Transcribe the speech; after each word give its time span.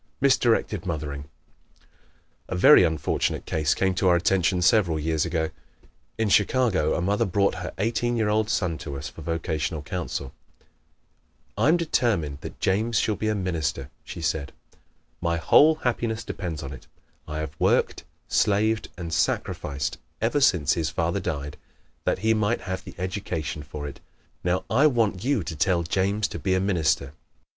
Misdirected 0.19 0.83
Mothering¶ 0.87 1.25
A 2.47 2.55
very 2.55 2.81
unfortunate 2.83 3.45
case 3.45 3.75
came 3.75 3.93
to 3.93 4.07
our 4.07 4.15
attention 4.15 4.59
several 4.63 4.99
years 4.99 5.27
ago. 5.27 5.51
In 6.17 6.27
Chicago 6.27 6.95
a 6.95 7.01
mother 7.03 7.23
brought 7.23 7.53
her 7.61 7.71
eighteen 7.77 8.17
year 8.17 8.27
old 8.27 8.49
son 8.49 8.79
to 8.79 8.97
us 8.97 9.09
for 9.09 9.21
vocational 9.21 9.83
counsel. 9.83 10.33
"I 11.55 11.67
am 11.67 11.77
determined 11.77 12.39
that 12.41 12.59
James 12.59 12.97
shall 12.97 13.15
be 13.15 13.27
a 13.27 13.35
minister," 13.35 13.91
she 14.03 14.23
said. 14.23 14.53
"My 15.21 15.37
whole 15.37 15.75
happiness 15.75 16.23
depends 16.23 16.63
upon 16.63 16.73
it. 16.77 16.87
I 17.27 17.37
have 17.37 17.53
worked, 17.59 18.03
slaved 18.27 18.89
and 18.97 19.13
sacrificed 19.13 19.99
ever 20.19 20.41
since 20.41 20.73
his 20.73 20.89
father 20.89 21.19
died 21.19 21.57
that 22.05 22.17
he 22.25 22.33
might 22.33 22.61
have 22.61 22.83
the 22.85 22.95
education 22.97 23.61
for 23.61 23.87
it. 23.87 23.99
Now 24.43 24.63
I 24.67 24.87
want 24.87 25.23
you 25.23 25.43
to 25.43 25.55
tell 25.55 25.83
James 25.83 26.27
to 26.29 26.39
be 26.39 26.55
a 26.55 26.59
minister." 26.59 27.13